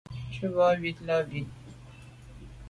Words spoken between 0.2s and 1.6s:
Tshu bo ywit là bit.